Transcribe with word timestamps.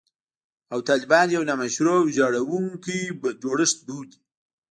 او 0.73 0.79
طالبان 0.89 1.27
یو 1.35 1.43
«نامشروع 1.49 1.95
او 1.99 2.05
ویجاړوونکی 2.07 2.99
جوړښت» 3.41 3.77
بولي 3.87 4.17